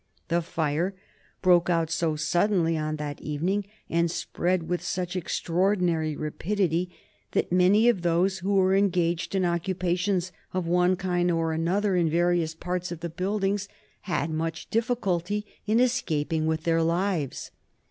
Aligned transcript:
The 0.29 0.41
fire 0.41 0.95
broke 1.43 1.69
out 1.69 1.91
so 1.91 2.15
suddenly 2.15 2.75
on 2.75 2.95
that 2.95 3.21
evening 3.21 3.65
and 3.87 4.09
spread 4.09 4.67
with 4.67 4.81
such 4.81 5.15
extraordinary 5.15 6.15
rapidity 6.15 6.89
that 7.33 7.51
many 7.51 7.87
of 7.87 8.01
those 8.01 8.39
who 8.39 8.55
were 8.55 8.75
engaged 8.75 9.35
in 9.35 9.45
occupations 9.45 10.31
of 10.55 10.65
one 10.65 10.95
kind 10.95 11.29
or 11.29 11.53
another 11.53 11.95
in 11.95 12.09
various 12.09 12.55
parts 12.55 12.91
of 12.91 13.01
the 13.01 13.09
buildings 13.09 13.67
had 14.09 14.31
much 14.31 14.71
difficulty 14.71 15.45
in 15.67 15.79
escaping 15.79 16.47
with 16.47 16.63
their 16.63 16.81
lives. 16.81 17.51